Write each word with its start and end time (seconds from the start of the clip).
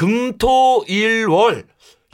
금토일월 0.00 1.66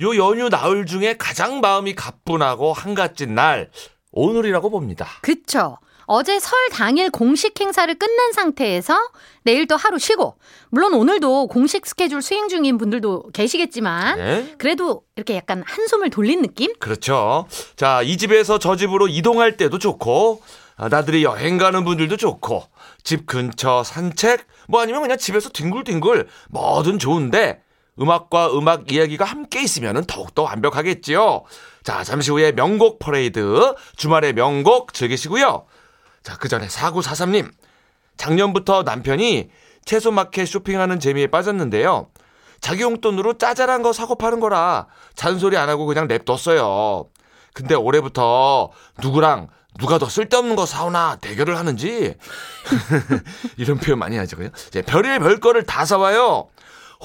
요 0.02 0.16
연휴 0.16 0.48
나흘 0.48 0.86
중에 0.86 1.16
가장 1.16 1.60
마음이 1.60 1.94
가뿐하고 1.94 2.72
한가진 2.72 3.36
날 3.36 3.70
오늘이라고 4.10 4.70
봅니다. 4.70 5.06
그쵸. 5.22 5.78
어제 6.06 6.40
설 6.40 6.52
당일 6.72 7.10
공식 7.10 7.60
행사를 7.60 7.92
끝낸 7.94 8.32
상태에서 8.32 8.96
내일 9.44 9.68
또 9.68 9.76
하루 9.76 10.00
쉬고 10.00 10.36
물론 10.70 10.94
오늘도 10.94 11.46
공식 11.46 11.86
스케줄 11.86 12.22
수행 12.22 12.48
중인 12.48 12.76
분들도 12.76 13.30
계시겠지만 13.32 14.18
네? 14.18 14.54
그래도 14.58 15.02
이렇게 15.14 15.36
약간 15.36 15.62
한숨을 15.64 16.10
돌린 16.10 16.42
느낌? 16.42 16.72
그렇죠. 16.80 17.46
자, 17.76 18.02
이 18.02 18.16
집에서 18.16 18.58
저 18.58 18.74
집으로 18.74 19.06
이동할 19.06 19.56
때도 19.56 19.78
좋고, 19.78 20.42
아, 20.76 20.88
나들이 20.88 21.22
여행 21.22 21.56
가는 21.56 21.84
분들도 21.84 22.16
좋고, 22.16 22.64
집 23.04 23.26
근처 23.26 23.84
산책, 23.84 24.44
뭐 24.68 24.80
아니면 24.80 25.02
그냥 25.02 25.18
집에서 25.18 25.50
뒹굴뒹굴 25.50 26.26
뭐든 26.50 26.98
좋은데, 26.98 27.62
음악과 28.00 28.56
음악 28.56 28.92
이야기가 28.92 29.24
함께 29.24 29.62
있으면 29.62 30.04
더욱더 30.04 30.42
완벽하겠지요. 30.42 31.44
자, 31.82 32.04
잠시 32.04 32.30
후에 32.30 32.52
명곡 32.52 32.98
퍼레이드, 32.98 33.74
주말의 33.96 34.34
명곡 34.34 34.92
즐기시고요. 34.92 35.66
자, 36.22 36.36
그 36.36 36.48
전에 36.48 36.66
4943님. 36.66 37.50
작년부터 38.16 38.82
남편이 38.82 39.50
채소 39.84 40.10
마켓 40.10 40.46
쇼핑하는 40.46 41.00
재미에 41.00 41.28
빠졌는데요. 41.28 42.08
자기 42.60 42.82
용돈으로 42.82 43.34
짜잘한 43.34 43.82
거 43.82 43.92
사고 43.92 44.16
파는 44.16 44.40
거라 44.40 44.86
잔소리 45.14 45.56
안 45.56 45.68
하고 45.68 45.86
그냥 45.86 46.08
냅뒀어요. 46.08 47.08
근데 47.52 47.74
올해부터 47.74 48.70
누구랑 49.02 49.48
누가 49.78 49.98
더 49.98 50.08
쓸데없는 50.08 50.56
거 50.56 50.66
사오나 50.66 51.16
대결을 51.20 51.58
하는지 51.58 52.16
이런 53.56 53.78
표현 53.78 53.98
많이 53.98 54.16
하죠. 54.16 54.36
그냥 54.36 54.52
이제 54.68 54.82
별의 54.82 55.18
별거를 55.18 55.64
다 55.64 55.84
사와요. 55.84 56.48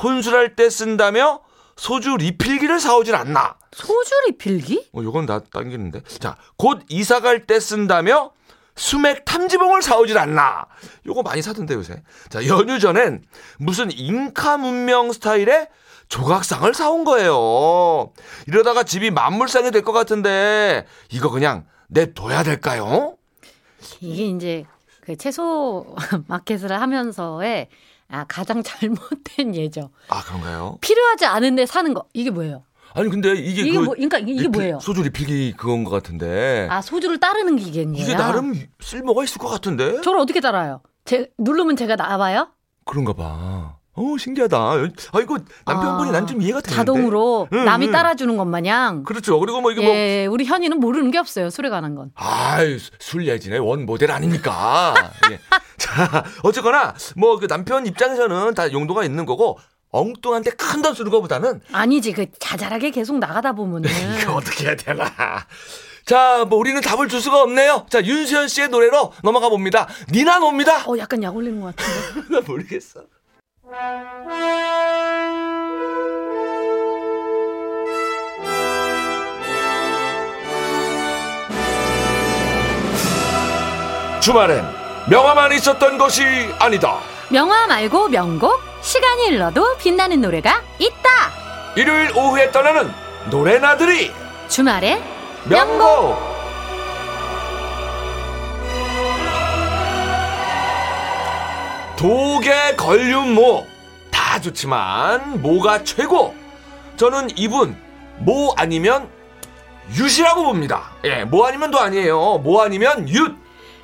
혼술할 0.01 0.55
때 0.55 0.69
쓴다며 0.69 1.41
소주 1.75 2.15
리필기를 2.17 2.79
사오질 2.79 3.15
않나. 3.15 3.55
소주 3.71 4.11
리필기? 4.27 4.89
어, 4.93 5.01
요건 5.03 5.25
나 5.25 5.39
당기는데. 5.39 6.01
자, 6.19 6.35
곧 6.57 6.81
이사 6.89 7.19
갈 7.21 7.45
때 7.45 7.59
쓴다며 7.59 8.31
수맥 8.75 9.25
탐지봉을 9.25 9.81
사오질 9.81 10.17
않나. 10.17 10.65
요거 11.05 11.23
많이 11.23 11.41
사던데 11.41 11.73
요새. 11.73 12.01
자, 12.29 12.45
연휴 12.47 12.79
전엔 12.79 13.23
무슨 13.57 13.89
잉카 13.91 14.57
문명 14.57 15.11
스타일의 15.11 15.69
조각상을 16.09 16.71
사온 16.73 17.03
거예요. 17.05 18.11
이러다가 18.47 18.83
집이 18.83 19.11
만물상이 19.11 19.71
될 19.71 19.81
것 19.83 19.93
같은데 19.93 20.85
이거 21.09 21.29
그냥 21.29 21.65
냅둬야 21.87 22.43
될까요? 22.43 23.15
이게 24.01 24.25
이제 24.25 24.65
그 25.01 25.15
채소 25.15 25.95
마켓을 26.27 26.79
하면서의 26.79 27.69
아, 28.11 28.25
가장 28.27 28.61
잘못된 28.63 29.55
예죠. 29.55 29.89
아, 30.09 30.21
그런가요? 30.23 30.77
필요하지 30.81 31.25
않은데 31.25 31.65
사는 31.65 31.93
거. 31.93 32.05
이게 32.13 32.29
뭐예요? 32.29 32.63
아니 32.93 33.09
근데 33.09 33.31
이게, 33.33 33.61
이게 33.61 33.77
그 33.77 33.83
뭐, 33.85 33.93
그러니까 33.93 34.17
이게 34.19 34.43
리필- 34.43 34.49
뭐예요? 34.51 34.79
소주 34.81 35.01
리필기 35.01 35.53
그건 35.57 35.83
것 35.85 35.91
같은데. 35.91 36.67
아, 36.69 36.81
소주를 36.81 37.19
따르는 37.19 37.55
기계인가요? 37.55 38.03
이게 38.03 38.15
나름 38.15 38.53
쓸모가 38.81 39.23
있을 39.23 39.37
것 39.39 39.47
같은데. 39.47 40.01
저를 40.01 40.19
어떻게 40.19 40.41
따라요? 40.41 40.81
제 41.05 41.31
누르면 41.37 41.77
제가 41.77 41.95
나와요? 41.95 42.49
그런가 42.85 43.13
봐. 43.13 43.77
어, 43.93 44.15
신기하다. 44.17 44.57
아, 44.57 45.19
이거 45.21 45.37
남편분이 45.65 46.09
아, 46.09 46.11
난좀 46.13 46.41
이해가 46.41 46.61
되는데. 46.61 46.75
자동으로 46.75 47.49
응, 47.51 47.65
남이 47.65 47.87
응. 47.87 47.91
따라주는 47.91 48.37
것 48.37 48.45
마냥. 48.45 49.03
그렇죠. 49.03 49.37
그리고 49.39 49.59
뭐 49.61 49.71
이게 49.71 49.81
뭐 49.81 49.93
예, 49.93 50.25
우리 50.27 50.45
현이는 50.45 50.79
모르는 50.79 51.11
게 51.11 51.17
없어요. 51.17 51.49
술에 51.49 51.69
관한 51.69 51.95
건. 51.95 52.11
아이, 52.15 52.77
술 52.99 53.27
예진의 53.27 53.59
원 53.59 53.85
모델 53.85 54.11
아닙니까? 54.11 54.93
예. 55.31 55.39
자, 55.77 56.23
어쨌거나, 56.43 56.93
뭐, 57.17 57.37
그 57.39 57.47
남편 57.47 57.85
입장에서는 57.85 58.53
다 58.53 58.71
용도가 58.71 59.03
있는 59.03 59.25
거고, 59.25 59.59
엉뚱한데 59.89 60.51
큰 60.51 60.81
돈 60.81 60.93
쓰는 60.93 61.11
것보다는, 61.11 61.59
아니지, 61.73 62.13
그 62.13 62.27
자잘하게 62.39 62.91
계속 62.91 63.17
나가다 63.19 63.51
보면은. 63.53 63.89
이거 64.21 64.35
어떻게 64.35 64.67
해야 64.67 64.75
되나. 64.75 65.05
자, 66.05 66.45
뭐, 66.47 66.59
우리는 66.59 66.79
답을 66.81 67.09
줄 67.09 67.19
수가 67.19 67.41
없네요. 67.41 67.87
자, 67.89 68.03
윤수현 68.03 68.47
씨의 68.47 68.69
노래로 68.69 69.11
넘어가 69.23 69.49
봅니다. 69.49 69.87
니나 70.11 70.39
옵니다. 70.39 70.87
어, 70.89 70.97
약간 70.97 71.21
약 71.23 71.35
올리는 71.35 71.59
것 71.59 71.75
같은데. 71.75 72.27
나 72.33 72.41
모르겠어. 72.47 73.01
주말엔 84.21 84.63
명화만 85.09 85.53
있었던 85.53 85.97
것이 85.97 86.23
아니다. 86.59 86.99
명화 87.29 87.67
말고 87.67 88.09
명곡, 88.09 88.61
시간이 88.81 89.29
흘러도 89.29 89.77
빛나는 89.77 90.19
노래가 90.19 90.61
있다. 90.77 91.09
일요일 91.77 92.11
오후에 92.15 92.51
떠나는 92.51 92.91
노래나들이 93.29 94.11
주말에 94.49 95.01
명곡. 95.45 96.30
독에 101.97 102.75
걸륜 102.75 103.33
모. 103.33 103.65
다 104.09 104.39
좋지만 104.39 105.41
모가 105.41 105.83
최고. 105.83 106.35
저는 106.97 107.29
이분 107.37 107.75
모 108.19 108.53
아니면 108.57 109.09
윷이라고 109.93 110.43
봅니다. 110.43 110.91
예, 111.03 111.23
모 111.25 111.45
아니면 111.45 111.71
도 111.71 111.79
아니에요. 111.79 112.37
모 112.39 112.61
아니면 112.61 113.07
윷. 113.07 113.35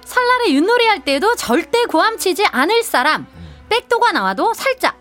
설날에 0.06 0.52
윷놀이 0.54 0.86
할 0.88 1.04
때도 1.04 1.36
절대 1.36 1.84
고함치지 1.86 2.46
않을 2.46 2.84
사람. 2.84 3.28
백도가 3.70 4.12
나와도 4.14 4.54
살짝. 4.54 4.96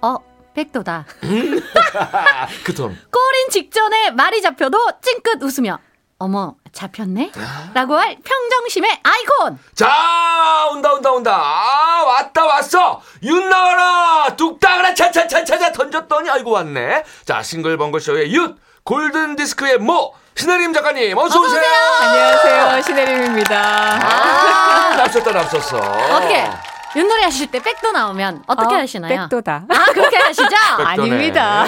어, 0.00 0.16
백도다. 0.54 1.04
그 2.64 2.74
톤. 2.74 2.96
꼬린 3.12 3.50
직전에 3.50 4.10
말이 4.12 4.40
잡혀도 4.40 4.78
찡긋 5.02 5.42
웃으며 5.42 5.78
어머 6.18 6.54
잡혔네? 6.72 7.32
라고 7.74 7.96
할 7.96 8.16
평정심의 8.24 9.00
아이콘 9.02 9.58
자, 9.74 10.68
온다, 10.72 10.92
온다, 10.92 11.10
온다. 11.12 11.32
아, 11.34 12.02
왔다, 12.04 12.44
왔어. 12.44 13.00
윷 13.22 13.48
나와라. 13.48 14.34
뚝딱이라 14.36 14.94
차차차차차 14.94 15.72
던졌더니 15.72 16.30
아이고 16.30 16.50
왔네. 16.52 17.04
자, 17.24 17.42
싱글벙글쇼의 17.42 18.30
윷, 18.32 18.56
골든디스크의 18.84 19.78
모, 19.78 20.14
신혜림 20.36 20.72
작가님, 20.72 21.16
어서오세요. 21.18 21.62
안녕하세요. 22.00 22.82
신혜림입니다. 22.82 23.58
아, 23.60 24.94
납쳤다, 24.96 25.32
납쳤어. 25.32 25.76
어떻게 25.78 26.50
윷놀이 26.96 27.22
하실 27.22 27.46
때 27.50 27.60
백도 27.62 27.92
나오면 27.92 28.42
어떻게 28.46 28.74
어, 28.74 28.78
하시나요? 28.78 29.20
백도다. 29.22 29.64
아 29.68 29.84
그렇게 29.92 30.16
하시죠? 30.16 30.48
아닙니다. 30.84 31.64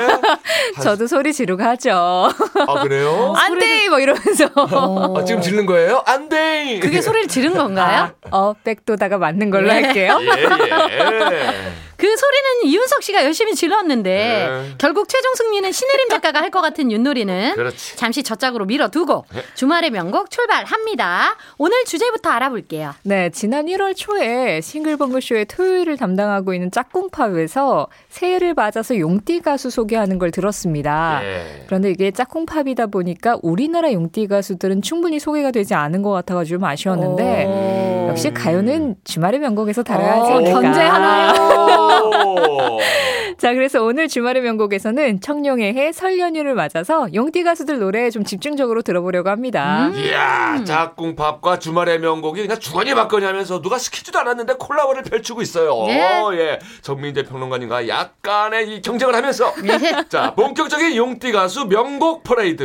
저도 0.83 1.07
소리 1.07 1.33
지르고 1.33 1.63
하죠. 1.63 1.93
아, 2.67 2.83
그래요? 2.83 3.33
안 3.39 3.59
돼! 3.59 3.89
뭐 3.89 4.01
이러면서. 4.01 4.47
아, 4.55 5.25
지금 5.25 5.41
지르는 5.41 5.67
거예요? 5.67 6.03
안 6.07 6.29
돼. 6.29 6.81
그게 6.81 7.01
소리를 7.01 7.29
지른 7.29 7.55
건가요? 7.55 8.11
아, 8.25 8.29
어, 8.37 8.55
백도다가 8.65 9.19
맞는 9.19 9.51
걸로 9.51 9.69
네. 9.69 9.83
할게요. 9.83 10.19
예, 10.23 10.43
예. 11.33 11.73
그 12.03 12.09
소리는 12.17 12.65
이윤석 12.65 13.01
씨가 13.05 13.25
열심히 13.25 13.55
질렀는데 13.55 14.11
네. 14.11 14.75
결국 14.79 15.09
최종 15.09 15.37
승리는 15.37 15.71
신혜림 15.71 16.09
작가가 16.11 16.41
할 16.41 16.51
것 16.51 16.61
같은 16.61 16.91
윷놀이는 16.91 17.55
그렇지. 17.55 17.97
잠시 17.97 18.25
저짝으로 18.25 18.65
밀어두고 18.67 19.25
네. 19.33 19.43
주말의 19.55 19.91
명곡 19.91 20.29
출발합니다. 20.31 21.37
오늘 21.59 21.85
주제부터 21.85 22.29
알아볼게요. 22.31 22.93
네, 23.05 23.31
지난 23.31 23.67
1월 23.67 23.95
초에 23.97 24.61
싱글벙글쇼의 24.61 25.45
토요일을 25.47 25.97
담당하고 25.97 26.53
있는 26.55 26.73
짝꿍팝에서 26.73 27.87
새해를 28.09 28.55
맞아서 28.55 28.99
용띠 28.99 29.41
가수 29.41 29.71
소개하는 29.71 30.19
걸 30.19 30.33
들었습니다. 30.33 31.21
예. 31.23 31.65
그런데 31.67 31.91
이게 31.93 32.11
짝꿍팝이다 32.11 32.89
보니까 32.89 33.39
우리나라 33.43 33.93
용띠 33.93 34.27
가수들은 34.27 34.83
충분히 34.83 35.21
소개가 35.21 35.53
되지 35.53 35.75
않은 35.75 36.03
것 36.03 36.11
같아가지고 36.11 36.59
좀 36.59 36.65
아쉬웠는데 36.69 37.45
오. 37.47 38.09
역시 38.11 38.31
가요는 38.33 38.97
주말의 39.05 39.39
명곡에서 39.41 39.83
다뤄야지 39.85 40.51
어. 40.51 40.61
견제하나요? 40.61 41.89
오. 42.01 42.81
자, 43.39 43.53
그래서 43.55 43.83
오늘 43.83 44.09
주말의 44.09 44.43
명곡에서는 44.43 45.21
청룡의 45.21 45.75
해 45.75 45.93
설 45.93 46.19
연휴를 46.19 46.55
맞아서 46.55 47.07
용띠 47.13 47.43
가수들 47.45 47.79
노래 47.79 48.09
좀 48.11 48.25
집중적으로 48.25 48.81
들어보려고 48.83 49.29
합니다. 49.29 49.89
음. 49.89 49.95
이야, 49.99 50.63
짝꿍팝과 50.65 51.59
주말의 51.59 51.99
명곡이 52.01 52.41
그냥 52.43 52.59
주거니 52.59 52.95
받거니 52.95 53.25
하면서 53.27 53.61
누가 53.61 53.79
시키지도 53.79 54.19
않았는데 54.21 54.55
콜라보를 54.59 55.03
펼치고 55.03 55.43
있어요. 55.43 55.85
네. 55.87 56.03
예. 56.39 56.59
전민재 56.81 57.25
평론가님과 57.25 57.89
약간의 57.89 58.69
이 58.77 58.83
경쟁을 58.83 59.15
하면서. 59.15 59.53
네. 59.63 59.79
자, 60.09 60.35
본격적인 60.35 60.97
용띠 60.97 61.31
가수 61.33 61.67
명곡 61.67 62.23
퍼레이드. 62.25 62.65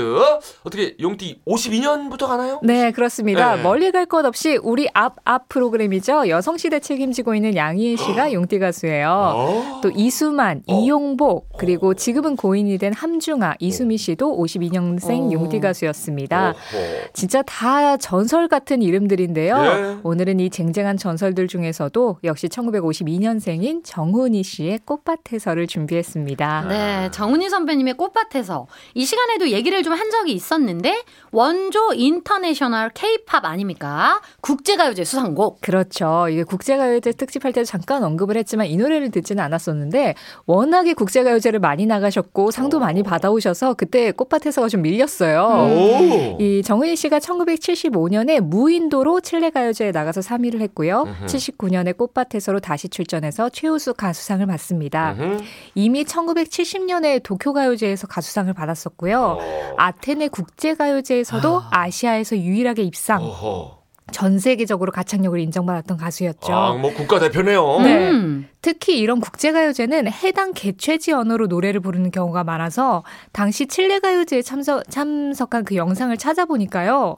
어떻게 0.64 0.96
용띠 1.02 1.42
52년부터 1.48 2.28
가나요? 2.28 2.60
네, 2.64 2.92
그렇습니다. 2.92 3.56
네. 3.58 3.62
멀리 3.64 3.92
갈 3.92 4.06
것 4.08 4.24
없이 4.26 4.58
우리 4.64 4.88
앞, 4.94 5.16
앞 5.26 5.50
프로그램이죠. 5.50 6.30
여성시대 6.30 6.80
책임지고 6.80 7.36
있는 7.36 7.56
양희애 7.58 7.98
씨가 7.98 8.32
용띠 8.34 8.58
가수예요. 8.60 9.10
어. 9.36 9.80
또 9.84 9.92
이수만, 9.94 10.57
이승만, 10.66 10.78
어. 10.78 10.82
이용복, 10.82 11.50
그리고 11.58 11.94
지금은 11.94 12.36
고인이 12.36 12.78
된 12.78 12.94
함중아, 12.94 13.56
이수미 13.60 13.98
씨도 13.98 14.38
52년생 14.38 15.28
어. 15.28 15.32
용띠 15.32 15.60
가수였습니다. 15.60 16.52
어허. 16.52 16.78
진짜 17.14 17.42
다 17.44 17.98
전설 17.98 18.48
같은 18.48 18.82
이름들인데요. 18.82 19.58
예. 19.58 19.98
오늘은 20.04 20.40
이 20.40 20.50
쟁쟁한 20.50 20.98
전설들 20.98 21.48
중에서도 21.48 22.20
역시 22.24 22.48
1952년생인 22.48 23.82
정훈이 23.84 24.44
씨의 24.44 24.80
꽃밭에서를 24.86 25.68
준비했습니다. 25.68 26.66
네, 26.70 27.10
정은희 27.12 27.50
선배님의 27.50 27.96
꽃밭에서 27.96 28.68
이 28.94 29.06
시간에도 29.06 29.50
얘기를 29.50 29.84
좀 29.84 29.98
한 29.98 30.12
적이 30.12 30.34
있었는데 30.34 31.04
원조 31.32 31.92
인터내셔널 31.94 32.92
K-팝 32.94 33.44
아닙니까? 33.46 34.22
국제가요제 34.42 35.04
수상곡. 35.06 35.62
그렇죠. 35.62 36.28
이게 36.30 36.44
국제가요제 36.44 37.14
특집할 37.14 37.52
때도 37.52 37.66
잠깐 37.66 38.04
언급을 38.04 38.38
했지만 38.38 38.68
이 38.68 38.78
노래를 38.78 39.10
듣지는 39.10 39.44
않았었는데 39.44 40.14
워낙에 40.48 40.94
국제가요제를 40.94 41.60
많이 41.60 41.86
나가셨고 41.86 42.52
상도 42.52 42.80
많이 42.80 43.04
받아오셔서 43.04 43.74
그때 43.74 44.12
꽃밭에서가 44.14 44.70
좀 44.70 44.82
밀렸어요. 44.82 45.44
오. 45.44 46.42
이 46.42 46.64
정은희 46.64 46.96
씨가 46.96 47.20
1975년에 47.20 48.40
무인도로 48.40 49.20
칠레 49.20 49.50
가요제에 49.50 49.92
나가서 49.92 50.22
3위를 50.22 50.62
했고요. 50.62 51.04
음흠. 51.04 51.26
79년에 51.26 51.98
꽃밭에서로 51.98 52.62
다시 52.62 52.88
출전해서 52.88 53.50
최우수 53.50 53.94
가수상을 53.94 54.46
받습니다. 54.46 55.18
음흠. 55.20 55.44
이미 55.76 56.06
1970년에 56.06 57.22
도쿄 57.24 57.52
가요제에서 57.52 58.08
가수상을 58.08 58.52
받았었고요. 58.54 59.38
어. 59.42 59.74
아테네 59.76 60.30
국제 60.30 60.76
가요제에서도 60.76 61.62
아 61.72 61.90
시아에서 61.90 62.38
유일하게 62.38 62.84
입상. 62.84 63.22
어허. 63.22 63.87
전 64.12 64.40
세계적으로 64.40 64.92
가창력을 64.92 65.38
인정받았던 65.40 65.98
가수였죠. 65.98 66.54
아, 66.54 66.74
뭐 66.74 66.94
국가 66.94 67.20
대표네요. 67.20 67.80
네. 67.82 68.10
음. 68.10 68.48
특히 68.62 69.00
이런 69.00 69.20
국제가요제는 69.20 70.12
해당 70.12 70.54
개최지 70.54 71.12
언어로 71.12 71.48
노래를 71.48 71.80
부르는 71.82 72.12
경우가 72.12 72.44
많아서 72.44 73.04
당시 73.32 73.68
칠레가요제에 73.68 74.42
참석, 74.42 74.90
참석한 74.90 75.66
그 75.66 75.76
영상을 75.76 76.16
찾아보니까요. 76.18 77.18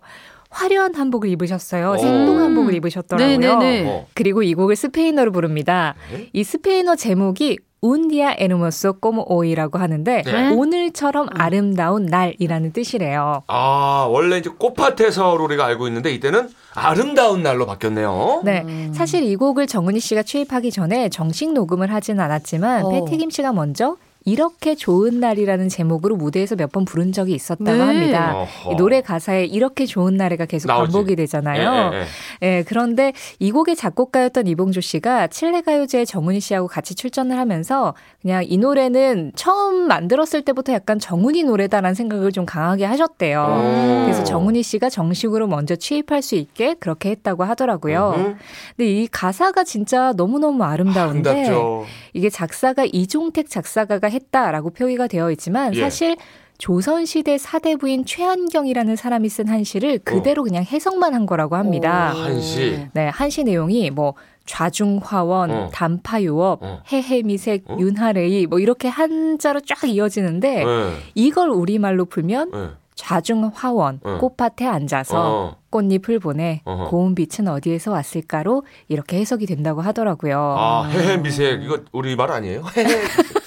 화려한 0.50 0.96
한복을 0.96 1.30
입으셨어요. 1.30 1.92
오. 1.92 1.98
생동 1.98 2.40
한복을 2.40 2.74
입으셨더라고요. 2.74 3.38
네네네. 3.38 3.88
어. 3.88 4.08
그리고 4.16 4.42
이 4.42 4.56
곡을 4.56 4.76
스페인어로 4.76 5.32
부릅니다. 5.32 5.96
네? 6.12 6.30
이 6.34 6.44
스페인어 6.44 6.96
제목이 6.96 7.60
운디아 7.82 8.36
에르모소 8.38 8.94
꼬모 8.94 9.26
오이라고 9.28 9.78
하는데 9.78 10.22
네. 10.24 10.50
오늘처럼 10.52 11.28
아름다운 11.32 12.06
날이라는 12.06 12.74
뜻이래요. 12.74 13.44
아, 13.48 14.08
원래 14.10 14.38
이제 14.38 14.50
꽃밭에서로 14.50 15.44
우리가 15.46 15.66
알고 15.66 15.88
있는데 15.88 16.12
이때는 16.12 16.50
아름다운 16.74 17.42
날로 17.44 17.66
바뀌었네요. 17.66 18.42
네, 18.44 18.62
음. 18.62 18.92
사실 18.94 19.24
이 19.24 19.36
곡을 19.36 19.68
정은희 19.68 20.00
씨가 20.00 20.24
취입하기 20.24 20.72
전에 20.72 21.10
정식 21.10 21.54
녹음을 21.54 21.92
하진 21.94 22.20
않았지만 22.20 22.86
어. 22.86 22.90
패티김 22.90 23.30
씨가 23.30 23.54
먼저 23.54 23.96
이렇게 24.30 24.76
좋은 24.76 25.20
날이라는 25.20 25.70
제목으로 25.70 26.16
무대에서 26.16 26.56
몇 26.56 26.70
번 26.70 26.86
부른 26.86 27.12
적이 27.14 27.34
있었다고 27.34 27.72
네. 27.72 27.80
합니다. 27.80 28.46
노래 28.78 29.02
가사에 29.02 29.46
이렇게 29.46 29.88
좋은 29.88 30.16
날에가 30.18 30.46
계속 30.46 30.68
나오지. 30.68 30.92
반복이 30.94 31.16
되잖아요. 31.16 31.92
예, 31.94 31.98
예, 31.98 32.02
예. 32.44 32.58
예, 32.60 32.64
그런데 32.68 33.12
이 33.40 33.52
곡의 33.52 33.76
작곡가였던 33.76 34.46
이봉조 34.46 34.82
씨가 34.82 35.28
칠레 35.28 35.62
가요제에 35.62 36.06
정훈이 36.06 36.42
씨하고 36.42 36.68
같이 36.68 36.94
출전을 36.94 37.40
하면서 37.40 37.96
그냥 38.22 38.44
이 38.48 38.58
노래는 38.58 39.32
처음 39.36 39.88
만들었을 39.88 40.44
때부터 40.44 40.74
약간 40.74 41.00
정훈이 41.00 41.44
노래다라는 41.44 41.96
생각을 41.96 42.32
좀 42.32 42.46
강하게 42.46 42.86
하셨대요. 42.86 43.42
오. 43.42 44.04
그래서 44.04 44.24
정훈이 44.24 44.62
씨가 44.62 44.90
정식으로 44.90 45.48
먼저 45.48 45.76
취입할 45.76 46.22
수 46.22 46.36
있게 46.36 46.76
그렇게 46.76 47.10
했다고 47.10 47.46
하더라고요. 47.46 48.14
음흠. 48.16 48.36
근데 48.78 48.92
이 48.92 49.08
가사가 49.08 49.64
진짜 49.64 50.14
너무너무 50.16 50.64
아름다운데 50.64 51.30
아름답죠. 51.30 51.86
이게 52.14 52.30
작사가 52.30 52.86
이종택 52.86 53.50
작사가가 53.50 54.08
했다라고 54.20 54.72
표기가 54.72 55.08
되어 55.08 55.32
있지만 55.32 55.74
예. 55.76 55.80
사실 55.82 56.16
조선시대 56.58 57.38
사대부인 57.38 58.04
최한경이라는 58.06 58.96
사람이 58.98 59.30
쓴 59.30 59.48
한시를 59.48 60.00
그대로 60.00 60.44
그냥 60.44 60.64
해석만 60.64 61.14
한 61.14 61.26
거라고 61.26 61.56
합니다. 61.56 62.14
오. 62.14 62.20
한시. 62.20 62.86
네, 62.94 63.08
한시 63.08 63.44
내용이 63.44 63.90
뭐 63.92 64.14
좌중화원, 64.46 65.52
어. 65.52 65.70
단파요업, 65.72 66.60
어. 66.62 66.82
해해미색, 66.92 67.64
어? 67.68 67.78
윤하레이 67.80 68.48
뭐 68.48 68.60
이렇게 68.60 68.88
한자로 68.90 69.62
쫙 69.62 69.88
이어지는데 69.88 70.66
예, 70.66 70.92
이걸 71.16 71.50
우리말로 71.50 72.06
풀면 72.06 72.52
예. 72.54 72.70
좌중화원, 72.96 74.02
어. 74.04 74.18
꽃밭에 74.20 74.66
앉아서 74.66 75.16
어. 75.18 75.56
꽃잎을 75.70 76.20
보내 76.20 76.62
어허. 76.66 76.90
고운 76.90 77.16
빛은 77.16 77.48
어디에서 77.48 77.92
왔을까로 77.92 78.64
이렇게 78.90 79.18
해석이 79.20 79.46
된다고 79.46 79.80
하더라고요. 79.82 80.38
아, 80.38 80.84
헤헤미색. 80.90 81.64
이거 81.64 81.80
우리 81.94 82.18
말 82.18 82.32
아니에요? 82.32 82.64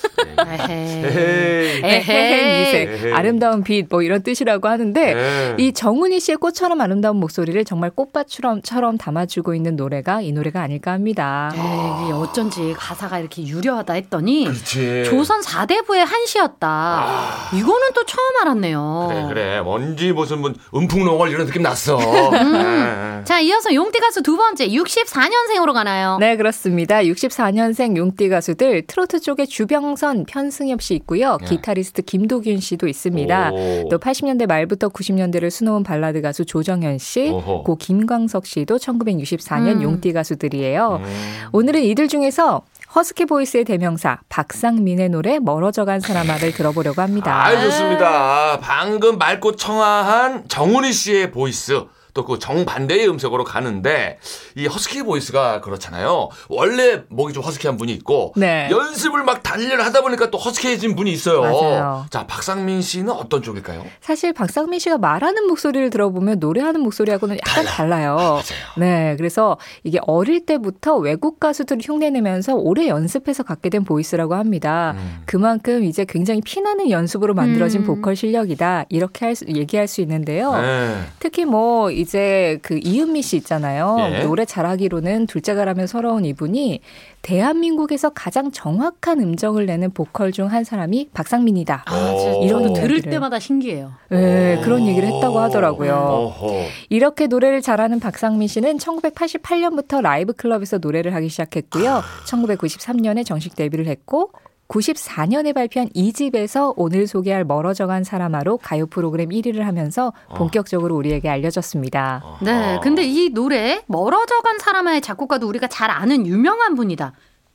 헤헤. 0.49 1.03
에헤. 1.05 1.05
헤헤. 1.05 1.42
에헤헤 1.83 2.65
미색, 2.65 3.05
에헤. 3.07 3.13
아름다운 3.13 3.63
빛 3.63 3.87
뭐 3.91 4.03
이런 4.03 4.23
뜻이라고 4.23 4.69
하는데 4.69 5.15
예. 5.15 5.57
이 5.59 5.73
정훈이 5.73 6.21
씨의 6.21 6.37
꽃처럼 6.39 6.81
아름다운 6.81 7.17
목소리를 7.17 7.65
정말 7.65 7.91
꽃밭처럼 7.91 8.63
처럼 8.63 8.97
담아주고 8.97 9.55
있는 9.55 9.77
노래가 9.77 10.21
이 10.21 10.33
노래가 10.33 10.63
아닐까 10.63 10.93
합니다. 10.93 11.51
에이, 11.55 11.61
이게 12.05 12.13
어쩐지 12.13 12.75
가사가 12.77 13.19
이렇게 13.19 13.45
유려하다 13.47 13.93
했더니 13.95 14.45
그렇지. 14.45 15.05
조선 15.05 15.41
4대부의 15.41 15.99
한 16.05 16.27
시였다. 16.27 16.69
아. 16.69 17.51
이거는 17.55 17.89
또 17.95 18.05
처음 18.05 18.37
알았네요. 18.43 19.09
그래, 19.11 19.27
그래. 19.29 19.61
뭔지 19.61 20.13
무슨 20.13 20.41
뭐 20.41 20.53
음풍농월 20.75 21.31
이런 21.31 21.47
느낌 21.47 21.63
났어. 21.63 21.99
예. 22.33 23.25
자, 23.25 23.41
이어서 23.41 23.75
용띠 23.75 23.99
가수 23.99 24.23
두 24.23 24.37
번째 24.37 24.69
64년생으로 24.69 25.73
가나요? 25.73 26.17
네, 26.19 26.37
그렇습니다. 26.37 27.01
64년생 27.03 27.97
용띠 27.97 28.29
가수들 28.29 28.87
트로트 28.87 29.21
쪽에 29.21 29.47
주병선, 29.47 30.27
편승엽 30.27 30.83
씨 30.83 30.95
있고요. 30.95 31.39
네. 31.41 31.47
기타리스트 31.62 32.03
김도균 32.03 32.61
씨도 32.61 32.88
있습니다. 32.88 33.50
오. 33.53 33.88
또 33.88 33.99
80년대 33.99 34.47
말부터 34.47 34.88
90년대를 34.88 35.49
수놓은 35.50 35.85
발라드 35.85 36.20
가수 36.20 36.44
조정현 36.44 36.99
씨, 36.99 37.31
어허. 37.31 37.62
고 37.62 37.76
김광석 37.76 38.44
씨도 38.44 38.76
1964년 38.76 39.76
음. 39.76 39.82
용띠 39.82 40.12
가수들이에요. 40.12 41.00
음. 41.02 41.49
오늘은 41.52 41.83
이들 41.83 42.09
중에서 42.09 42.62
허스키 42.95 43.25
보이스의 43.25 43.64
대명사 43.64 44.19
박상민의 44.28 45.09
노래 45.09 45.38
멀어져간 45.38 46.00
사람아를 46.00 46.52
들어보려고 46.52 47.00
합니다. 47.00 47.47
아, 47.47 47.59
좋습니다. 47.59 48.59
방금 48.61 49.16
맑고 49.16 49.57
청아한 49.57 50.49
정훈희 50.49 50.92
씨의 50.92 51.31
voice. 51.31 51.81
또 52.14 52.23
그 52.25 52.38
정반대의 52.38 53.09
음색으로 53.09 53.45
가는데 53.45 54.19
이 54.57 54.66
허스키 54.66 55.02
보이스가 55.02 55.61
그렇잖아요. 55.61 56.28
원래 56.49 57.02
목이 57.09 57.33
좀 57.33 57.42
허스키한 57.42 57.76
분이 57.76 57.92
있고 57.95 58.33
네. 58.37 58.69
연습을 58.71 59.25
막 59.25 59.42
단련을 59.42 59.85
하다 59.85 60.02
보니까 60.02 60.31
또 60.31 60.38
허스키해진 60.38 60.95
분이 60.95 61.11
있어요. 61.12 61.42
맞아요. 61.42 62.07
자, 62.11 62.26
박상민 62.26 62.81
씨는 62.81 63.11
어떤 63.11 63.42
쪽일까요? 63.42 63.85
사실 64.00 64.33
박상민 64.33 64.78
씨가 64.78 64.99
말하는 64.99 65.47
목소리를 65.47 65.90
들어보면 65.90 66.38
노래하는 66.38 66.81
목소리하고는 66.81 67.38
약간 67.47 67.64
달라요. 67.64 68.40
네, 68.78 69.14
그래서 69.16 69.59
이게 69.83 69.99
어릴 70.07 70.47
때부터 70.47 70.97
외국 70.97 71.40
가수들을 71.40 71.83
흉내내면서 71.85 72.54
오래 72.54 72.88
연습해서 72.88 73.42
갖게 73.42 73.69
된 73.69 73.85
voice라고 73.85 74.35
합니다. 74.35 74.95
음. 74.97 75.23
그만큼 75.26 75.85
이제 75.85 76.04
굉장히 76.09 76.40
피나는 76.40 76.90
연습으로 76.90 77.35
만들어진 77.35 77.83
음. 77.83 77.87
보컬 77.87 78.16
실력이다 78.16 78.87
이렇게 78.88 79.26
할 79.26 79.35
수, 79.35 79.45
얘기할 79.47 79.88
수 79.88 80.00
있는데요. 80.00 80.52
네. 80.52 81.00
특히 81.19 81.45
뭐 81.45 81.90
이제 82.02 82.59
그 82.62 82.78
이은미 82.82 83.23
씨 83.23 83.37
있잖아요. 83.38 83.97
예. 84.12 84.23
노래 84.25 84.44
잘하기로는 84.44 85.26
둘째가라면 85.26 85.87
서러운 85.87 86.25
이분이 86.25 86.80
대한민국에서 87.23 88.11
가장 88.11 88.50
정확한 88.50 89.21
음정을 89.21 89.64
내는 89.66 89.90
보컬 89.92 90.30
중 90.32 90.42
한 90.52 90.64
사람이 90.64 91.09
박상민이다. 91.14 91.85
아, 91.87 92.14
이런 92.42 92.73
들을 92.75 92.97
얘기를. 92.97 93.11
때마다 93.12 93.38
신기해요. 93.38 93.92
네, 94.11 94.59
오. 94.59 94.61
그런 94.62 94.87
얘기를 94.87 95.09
했다고 95.09 95.38
하더라고요. 95.38 95.94
어허. 95.94 96.64
이렇게 96.90 97.28
노래를 97.28 97.62
잘하는 97.62 98.00
박상민 98.00 98.49
씨는 98.49 98.76
1988년부터 98.78 100.02
라이브 100.02 100.32
클럽에서 100.32 100.78
노래를 100.78 101.14
하기 101.14 101.28
시작했고요. 101.28 102.02
1993년에 102.26 103.25
정식 103.25 103.54
데뷔를 103.56 103.87
했고 103.87 104.32
94년에 104.73 105.55
발표한 105.55 105.88
2집에서 105.91 106.73
오늘 106.76 107.07
소개할 107.07 107.45
멀어져 107.45 107.87
간 107.87 108.05
사람아로 108.05 108.57
가요 108.59 108.87
프로그램 108.87 109.29
1위를 109.29 109.61
하면서 109.61 110.12
본격적으로 110.35 110.97
우리에게 110.97 111.29
알려졌습니다. 111.29 112.23
어. 112.25 112.38
네, 112.43 112.81
근데 112.83 113.05
이 113.05 113.31
노래 113.31 113.83
멀어져 113.87 114.41
간 114.41 114.59
사람의 114.59 115.02
작곡가도 115.02 115.47
우리가 115.47 115.67
잘 115.67 115.91
아는 115.91 116.26
유명한 116.26 116.75
분이다. 116.75 117.12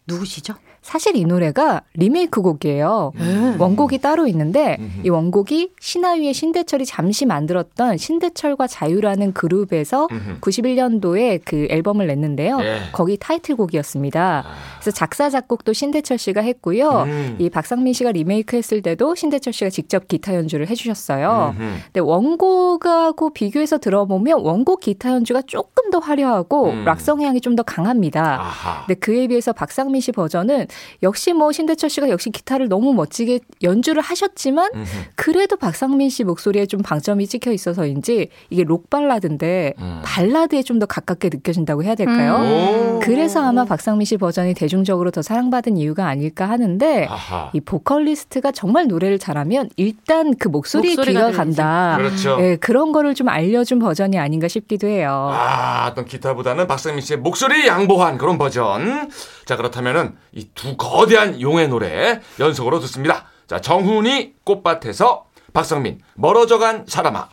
누구시죠? 0.08 0.54
사실 0.82 1.18
이 1.18 1.26
노래가 1.26 1.82
리메이크 1.96 2.42
곡이에요. 2.42 3.12
원곡이 3.60 3.98
따로 3.98 4.26
있는데 4.28 4.78
이 5.04 5.10
원곡이 5.10 5.72
시나위의 5.82 6.34
신대철이 6.34 6.86
잠시 6.86 7.26
만들었던 7.26 7.98
신대철과 7.98 8.68
자유라는 8.68 9.34
그룹에서 9.34 10.08
음흠. 10.10 10.40
91년도에 10.40 11.42
그 11.44 11.68
앨범을 11.70 12.08
냈는데요. 12.08 12.60
예. 12.62 12.80
거기 12.94 13.18
타이틀곡이었습니다. 13.18 14.46
그래서 14.80 14.92
작사 14.92 15.30
작곡도 15.30 15.74
신대철 15.74 16.18
씨가 16.18 16.40
했고요. 16.42 16.90
음. 17.08 17.36
이 17.40 17.50
박상민 17.50 17.92
씨가 17.92 18.14
리메이크 18.14 18.56
했을 18.56 18.82
때도 18.82 19.16
신대철 19.16 19.52
씨가 19.52 19.70
직접 19.70 20.08
기타 20.08 20.36
연주를 20.36 20.70
해주셨어요. 20.70 21.56
음흠. 21.58 21.72
근데 21.86 22.00
원곡하고 22.00 23.32
비교해서 23.32 23.78
들어보면 23.78 24.40
원곡 24.40 24.80
기타 24.80 25.12
연주가 25.12 25.42
조금 25.42 25.90
더 25.90 26.00
화려하고 26.00 26.70
음. 26.70 26.86
락 26.86 27.02
성향이 27.02 27.42
좀 27.42 27.58
더 27.58 27.64
강합니다. 27.64 28.40
아하. 28.40 28.86
근데 28.86 29.00
그에 29.00 29.26
비해서 29.28 29.52
박상민 29.52 29.97
씨 30.00 30.12
버전은 30.13 30.68
역시 31.04 31.34
뭐 31.34 31.51
신대철 31.51 31.89
씨가 31.89 32.10
역시 32.10 32.30
기타를 32.30 32.70
너무 32.70 32.94
멋지게 32.94 33.39
연주를 33.63 34.01
하셨지만 34.01 34.70
음흠. 34.74 34.86
그래도 35.16 35.58
박상민 35.58 36.10
씨 36.10 36.24
목소리에 36.24 36.66
좀 36.66 36.82
방점이 36.82 37.27
찍혀 37.27 37.51
있어서인지 37.51 38.30
이게 38.50 38.63
록 38.63 38.89
발라드인데 38.89 39.74
음. 39.80 40.01
발라드에 40.06 40.63
좀 40.63 40.77
더 40.77 40.86
가깝게 40.86 41.30
느껴진다고 41.34 41.84
해야 41.84 41.96
될까요? 41.96 42.36
오. 42.38 43.00
그래서 43.00 43.44
아마 43.44 43.66
박상민 43.66 44.06
씨 44.06 44.16
버전이 44.18 44.54
대중적으로 44.54 45.10
더 45.10 45.24
사랑받은 45.24 45.75
이유가 45.75 46.06
아닐까 46.08 46.48
하는데 46.48 47.08
아하. 47.10 47.50
이 47.54 47.60
보컬리스트가 47.62 48.51
정말 48.51 48.86
노래를 48.86 49.18
잘하면 49.18 49.70
일단 49.75 50.36
그 50.38 50.50
목소리에 50.50 50.96
귀가. 50.98 51.32
간다. 51.32 51.96
그렇죠. 51.98 52.38
예, 52.42 52.58
그런 52.58 52.92
거를 52.92 53.16
좀 53.16 53.27
알려준 53.27 53.80
버전이 53.80 54.20
아닌가 54.20 54.48
싶기도 54.48 54.86
해요. 54.88 55.32
아, 55.34 55.88
어떤 55.92 56.06
기타보다는 56.06 56.68
박상민 56.68 57.01
씨의 57.01 57.22
목소리 57.22 57.66
양보한 57.66 58.20
그런 58.20 58.38
버전. 58.38 59.10
자, 59.48 59.56
그렇다면은 59.56 60.18
이 60.34 60.50
두 60.54 60.75
거대한 60.75 61.39
용의 61.39 61.70
노래 61.70 62.20
연속으로 62.38 62.80
듣습니다. 62.82 63.27
자, 63.48 63.62
정훈이 63.62 64.34
꽃밭에서 64.44 65.25
박상민 65.54 66.01
멀어져간 66.16 66.86
사람아. 66.88 67.30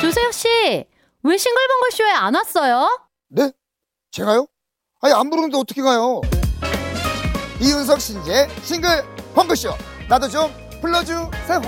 조세혁 0.00 0.32
씨, 0.32 0.48
왜 1.22 1.36
싱글벙글 1.36 1.90
쇼에 1.92 2.10
안 2.10 2.34
왔어요? 2.34 2.88
네? 3.28 3.52
제가요? 4.10 4.46
아니 5.02 5.12
안 5.12 5.28
부르는데 5.28 5.58
어떻게 5.58 5.82
가요? 5.82 6.22
이윤석 7.60 8.00
신재 8.00 8.48
싱글 8.62 9.04
펑크쇼 9.34 9.74
나도 10.08 10.28
좀 10.28 10.50
불러주세요 10.80 11.60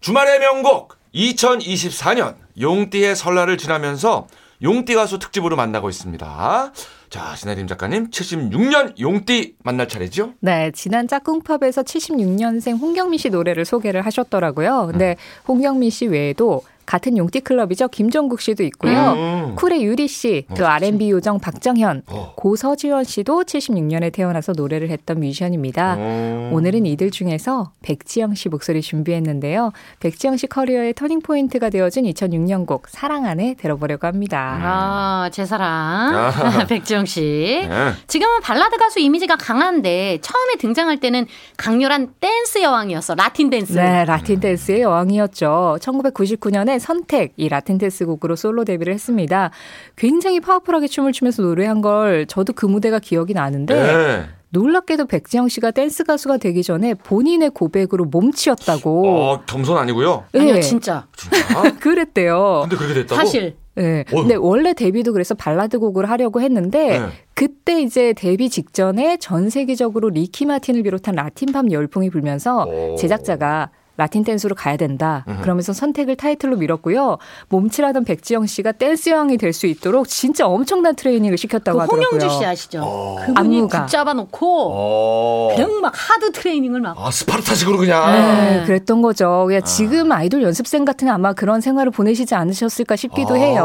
주말의 0.00 0.38
명곡 0.40 0.94
2024년 1.14 2.36
용띠의 2.60 3.16
설날을 3.16 3.56
지나면서 3.56 4.26
용띠 4.62 4.94
가수 4.94 5.18
특집으로 5.18 5.56
만나고 5.56 5.88
있습니다. 5.88 6.72
자, 7.10 7.36
신혜림 7.36 7.66
작가님 7.66 8.10
76년 8.10 8.98
용띠 9.00 9.56
만날 9.62 9.88
차례죠? 9.88 10.34
네, 10.40 10.70
지난 10.72 11.08
짝꿍팝에서 11.08 11.82
76년생 11.82 12.80
홍경민 12.80 13.18
씨 13.18 13.28
노래를 13.28 13.64
소개를 13.64 14.06
하셨더라고요. 14.06 14.88
근데 14.90 15.16
홍경민 15.48 15.90
씨 15.90 16.06
외에도 16.06 16.62
같은 16.92 17.16
용띠 17.16 17.40
클럽이죠. 17.40 17.88
김종국 17.88 18.42
씨도 18.42 18.62
있고요. 18.64 19.12
음. 19.12 19.54
쿨의 19.54 19.82
유리 19.82 20.06
씨, 20.08 20.44
또 20.54 20.66
어, 20.66 20.68
R&B 20.68 21.10
요정 21.10 21.40
박정현, 21.40 22.02
어. 22.06 22.34
고서지원 22.36 23.04
씨도 23.04 23.44
76년에 23.44 24.12
태어나서 24.12 24.52
노래를 24.52 24.90
했던 24.90 25.20
뮤지션입니다. 25.20 25.94
음. 25.94 26.50
오늘은 26.52 26.84
이들 26.84 27.10
중에서 27.10 27.72
백지영 27.80 28.34
씨 28.34 28.50
목소리 28.50 28.82
준비했는데요. 28.82 29.72
백지영 30.00 30.36
씨 30.36 30.46
커리어의 30.46 30.92
터닝 30.92 31.22
포인트가 31.22 31.70
되어준 31.70 32.02
2006년 32.02 32.66
곡 32.66 32.88
사랑 32.88 33.24
안 33.24 33.36
해 33.36 33.54
들어보려고 33.54 34.06
합니다. 34.06 34.58
아, 34.60 35.30
제 35.32 35.46
사랑. 35.46 35.70
아. 35.70 36.66
백지영 36.68 37.06
씨. 37.06 37.66
네. 37.70 37.92
지금은 38.06 38.42
발라드 38.42 38.76
가수 38.76 39.00
이미지가 39.00 39.36
강한데 39.36 40.18
처음에 40.20 40.56
등장할 40.58 41.00
때는 41.00 41.24
강렬한 41.56 42.12
댄스 42.20 42.60
여왕이었어. 42.62 43.14
라틴 43.14 43.48
댄스. 43.48 43.72
네, 43.72 44.04
라틴 44.04 44.40
댄스의 44.40 44.82
여왕이었죠. 44.82 45.78
1999년에 45.80 46.81
선택 46.82 47.32
이 47.36 47.48
라틴 47.48 47.78
댄스 47.78 48.04
곡으로 48.04 48.36
솔로 48.36 48.64
데뷔를 48.64 48.92
했습니다. 48.92 49.50
굉장히 49.96 50.40
파워풀하게 50.40 50.88
춤을 50.88 51.12
추면서 51.12 51.42
노래한 51.42 51.80
걸 51.80 52.26
저도 52.26 52.52
그 52.52 52.66
무대가 52.66 52.98
기억이 52.98 53.32
나는데 53.32 53.74
네. 53.74 54.26
놀랍게도 54.50 55.06
백지영 55.06 55.48
씨가 55.48 55.70
댄스 55.70 56.04
가수가 56.04 56.36
되기 56.36 56.62
전에 56.62 56.92
본인의 56.92 57.50
고백으로 57.50 58.04
몸치였다고. 58.04 59.08
어, 59.08 59.42
겸손 59.46 59.78
아니고요. 59.78 60.24
아니요, 60.34 60.56
예, 60.56 60.60
진짜. 60.60 61.06
진짜? 61.16 61.38
그랬대요. 61.80 62.66
근데 62.68 62.76
그렇게 62.76 62.94
됐다고? 62.94 63.14
사실. 63.14 63.56
네. 63.74 64.04
어휴. 64.12 64.20
근데 64.20 64.34
원래 64.34 64.74
데뷔도 64.74 65.14
그래서 65.14 65.34
발라드 65.34 65.78
곡을 65.78 66.10
하려고 66.10 66.42
했는데 66.42 66.98
네. 66.98 67.06
그때 67.32 67.80
이제 67.80 68.12
데뷔 68.12 68.50
직전에 68.50 69.16
전 69.16 69.48
세계적으로 69.48 70.10
리키 70.10 70.44
마틴을 70.44 70.82
비롯한 70.82 71.14
라틴 71.14 71.52
팝 71.52 71.70
열풍이 71.70 72.10
불면서 72.10 72.64
오. 72.64 72.96
제작자가 72.96 73.70
라틴 73.96 74.24
댄스로 74.24 74.54
가야 74.54 74.76
된다. 74.76 75.24
그러면서 75.42 75.72
선택을 75.72 76.16
타이틀로 76.16 76.56
밀었고요. 76.56 77.18
몸치라던 77.50 78.04
백지영 78.04 78.46
씨가 78.46 78.72
댄스 78.72 79.10
여왕이 79.10 79.36
될 79.38 79.52
수 79.52 79.66
있도록 79.66 80.08
진짜 80.08 80.46
엄청난 80.46 80.94
트레이닝을 80.96 81.36
시켰다고 81.36 81.78
그 81.78 81.82
하더라고요. 81.82 82.06
홍영주 82.20 82.38
씨 82.38 82.44
아시죠? 82.46 82.80
어. 82.82 83.16
그분이 83.20 83.56
안무가. 83.58 83.82
붙잡아 83.84 84.14
놓고 84.14 84.72
어. 84.72 85.48
그냥 85.54 85.80
막 85.82 85.92
하드 85.94 86.32
트레이닝을 86.32 86.80
막. 86.80 86.96
아, 86.98 87.10
스파르타식으로 87.10 87.76
그냥. 87.78 88.12
네, 88.12 88.64
그랬던 88.66 89.02
거죠. 89.02 89.44
그냥 89.46 89.62
지금 89.64 90.10
아이돌 90.10 90.42
연습생 90.42 90.86
같은 90.86 91.08
아마 91.10 91.34
그런 91.34 91.60
생활을 91.60 91.92
보내시지 91.92 92.34
않으셨을까 92.34 92.96
싶기도 92.96 93.36
해요. 93.36 93.62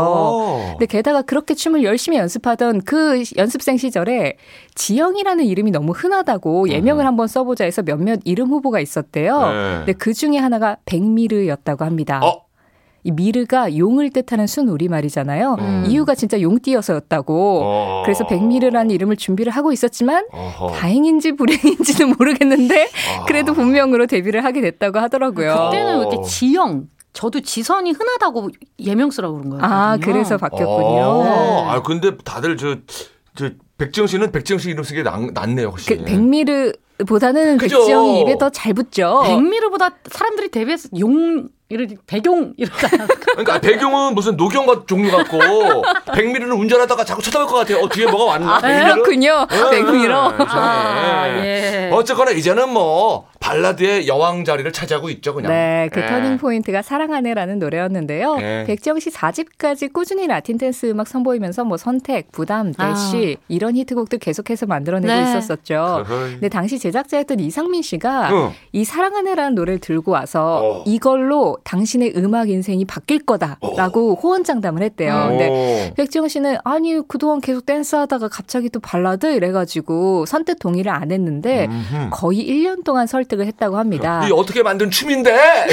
아. 0.60 0.69
근데 0.72 0.86
게다가 0.88 1.22
그렇게 1.22 1.55
춤을 1.55 1.84
열심히 1.84 2.17
연습하던 2.17 2.81
그 2.81 3.24
연습생 3.38 3.77
시절에 3.77 4.36
지영이라는 4.77 5.43
이름이 5.43 5.72
너무 5.72 5.91
흔하다고 5.91 6.69
예명을 6.69 7.05
한번 7.05 7.27
써보자 7.27 7.65
해서 7.65 7.81
몇몇 7.81 8.19
이름 8.25 8.50
후보가 8.50 8.79
있었대요. 8.79 9.39
네. 9.39 9.75
근데 9.77 9.93
그 9.93 10.13
중에 10.13 10.38
하나가 10.38 10.77
백미르였다고 10.86 11.84
합니다. 11.84 12.22
어? 12.24 12.46
이 13.03 13.12
미르가 13.12 13.75
용을 13.75 14.12
뜻하는 14.12 14.46
순 14.46 14.67
우리말이잖아요. 14.67 15.55
음. 15.60 15.86
이유가 15.88 16.13
진짜 16.13 16.39
용띠여서였다고. 16.39 17.62
어. 17.63 18.01
그래서 18.05 18.27
백미르라는 18.27 18.91
이름을 18.91 19.15
준비를 19.15 19.51
하고 19.51 19.72
있었지만 19.72 20.25
어허. 20.31 20.72
다행인지 20.74 21.31
불행인지는 21.31 22.15
모르겠는데 22.15 22.89
아. 23.19 23.25
그래도 23.25 23.53
본명으로 23.53 24.05
데뷔를 24.05 24.43
하게 24.43 24.62
됐다고 24.62 25.00
하더라고요. 25.00 25.69
그때는 25.72 26.00
왜 26.00 26.07
이렇게 26.07 26.22
지영, 26.22 26.88
저도 27.13 27.39
지선이 27.39 27.93
흔하다고 27.93 28.50
예명 28.79 29.10
쓰라고 29.10 29.38
그런 29.38 29.50
거예요. 29.50 29.63
아 29.63 29.98
그래서 29.98 30.38
바뀌었군요. 30.38 31.01
어. 31.01 31.65
아, 31.67 31.81
근데 31.81 32.15
다들 32.17 32.57
저, 32.57 32.75
저, 33.36 33.50
백지영 33.77 34.07
씨는 34.07 34.31
백지영 34.31 34.60
씨 34.60 34.69
이름 34.72 34.84
쓰기 34.84 35.03
낫, 35.03 35.19
낫네요, 35.34 35.69
훨씬. 35.69 35.98
그 35.98 36.03
백미르 36.03 36.74
보다는 37.07 37.57
그죠? 37.57 37.77
백지영이 37.79 38.22
입에 38.22 38.38
더 38.38 38.50
잘 38.50 38.74
붙죠. 38.74 39.24
백미르보다 39.27 39.89
사람들이 40.10 40.50
데뷔해서 40.50 40.89
용, 41.00 41.48
이런 41.70 41.88
백용 42.08 42.54
이러잖아. 42.56 43.08
그러니까 43.36 43.60
백용은 43.60 44.16
무슨 44.16 44.38
녹용 44.38 44.68
종류 44.86 45.12
같고 45.12 45.38
백미르는 46.16 46.54
운전하다가 46.54 47.04
자꾸 47.04 47.22
쳐다볼 47.22 47.48
것 47.48 47.56
같아요. 47.56 47.84
어, 47.84 47.90
뒤에 47.90 48.06
뭐가 48.06 48.24
왔나? 48.24 48.60
백미르? 48.62 48.94
그렇군요. 48.94 49.48
응, 49.52 49.70
백미러. 49.70 50.34
응, 50.40 50.46
이상해. 50.46 50.48
아, 50.48 51.46
예. 51.46 51.90
어쨌거나 51.92 52.32
이제는 52.32 52.70
뭐 52.70 53.28
발라드의 53.40 54.08
여왕 54.08 54.46
자리를 54.46 54.72
차지하고 54.72 55.10
있죠, 55.10 55.34
그냥. 55.34 55.52
네, 55.52 55.90
그 55.92 56.02
예. 56.02 56.08
터닝 56.08 56.38
포인트가 56.38 56.82
사랑 56.82 57.09
안 57.09 57.18
해라는 57.18 57.60
노래였는데요. 57.60 58.36
네. 58.36 58.64
백지영 58.66 59.00
씨 59.00 59.10
4집까지 59.10 59.92
꾸준히 59.92 60.28
라틴 60.28 60.58
댄스 60.58 60.88
음악 60.88 61.08
선보이면서 61.08 61.66
뭐 61.66 61.78
선택, 61.78 62.32
부담, 62.32 62.74
아. 62.78 62.94
대쉬 62.94 63.38
이런 63.48 63.76
히트곡들 63.76 64.20
계속해서 64.20 64.66
만들어내고 64.66 65.14
네. 65.14 65.22
있었었죠. 65.22 66.04
어허이. 66.08 66.32
근데 66.34 66.50
당시 66.50 66.80
제작자였던 66.80 67.40
이상민 67.40 67.82
씨가 67.82 68.32
응. 68.32 68.52
이 68.72 68.84
사랑 68.84 69.09
안 69.09 69.17
해라는 69.17 69.56
노래를 69.56 69.80
들고 69.80 70.12
와서 70.12 70.62
어. 70.64 70.84
이걸로 70.86 71.57
당신의 71.64 72.14
음악 72.18 72.50
인생이 72.50 72.86
바뀔 72.86 73.20
거다라고 73.20 74.16
호언장담을 74.16 74.82
했대요. 74.84 75.14
어. 75.14 75.28
근데 75.30 75.94
백지영 75.96 76.28
씨는 76.28 76.58
아니 76.64 77.00
그동안 77.08 77.42
계속 77.42 77.66
댄스 77.66 77.96
하다가 77.96 78.30
갑자기 78.30 78.70
또 78.70 78.80
발라드 78.80 79.36
이래가지고 79.36 80.26
선뜻 80.26 80.60
동의를 80.60 80.92
안 80.92 81.12
했는데 81.12 81.68
음흠. 81.70 82.10
거의 82.12 82.48
1년 82.48 82.84
동안 82.84 83.08
설득을 83.08 83.46
했다고 83.46 83.78
합니다. 83.78 84.26
이 84.28 84.32
어떻게 84.32 84.64
만든 84.64 84.90
춤인데? 84.90 85.38